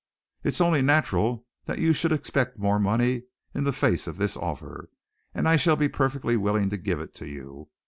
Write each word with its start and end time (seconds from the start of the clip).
It's 0.43 0.59
only 0.61 0.81
natural 0.81 1.45
that 1.65 1.77
you 1.77 1.93
should 1.93 2.11
expect 2.11 2.57
more 2.57 2.79
money 2.79 3.25
in 3.53 3.65
the 3.65 3.71
face 3.71 4.07
of 4.07 4.17
this 4.17 4.35
offer, 4.35 4.89
and 5.35 5.47
I 5.47 5.57
shall 5.57 5.75
be 5.75 5.89
perfectly 5.89 6.35
willing 6.35 6.71
to 6.71 6.77
give 6.77 6.99
it 6.99 7.13
to 7.13 7.27
you. 7.27 7.69